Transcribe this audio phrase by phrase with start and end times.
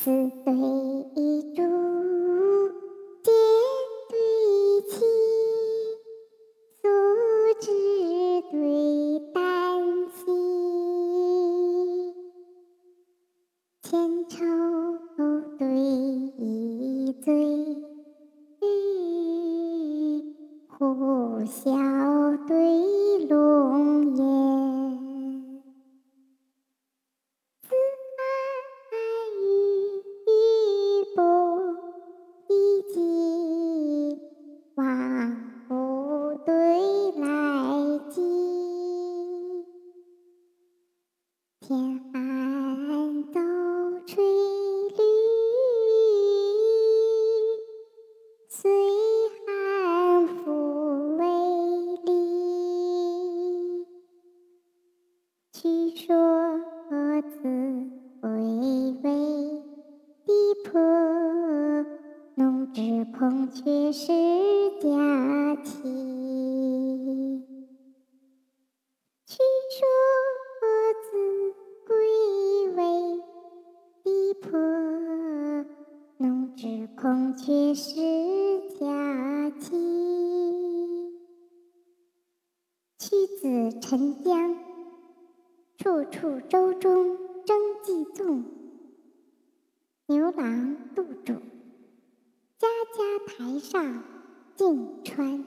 [0.00, 0.12] 四
[0.44, 0.54] 对
[1.16, 1.60] 一柱
[3.24, 3.32] 结
[4.08, 4.14] 对
[4.88, 4.94] 齐，
[6.80, 6.88] 素
[7.60, 7.66] 质
[8.52, 8.54] 对
[9.34, 9.42] 丹
[10.14, 10.22] 溪，
[13.82, 14.36] 千愁
[15.58, 15.66] 对
[16.38, 17.26] 一醉，
[20.68, 20.84] 呼
[21.44, 22.54] 啸对
[41.68, 43.40] 天寒斗
[44.06, 44.96] 吹绿，
[48.48, 48.70] 岁
[49.44, 51.26] 寒复为
[52.06, 53.84] 梨。
[55.52, 56.16] 曲说
[57.20, 57.36] 子
[58.22, 58.30] 微
[59.02, 59.06] 微
[60.24, 60.32] 地
[60.64, 60.80] 破，
[62.34, 64.06] 弄知孔雀是
[64.80, 64.88] 佳
[65.62, 65.76] 期。
[77.00, 77.94] 孔雀是
[78.80, 79.70] 佳期，
[82.98, 83.08] 屈
[83.40, 84.56] 子沉江，
[85.76, 88.42] 处处舟中争寄纵。
[90.06, 91.34] 牛郎渡主，
[92.58, 94.02] 家家台上
[94.56, 95.44] 镜穿。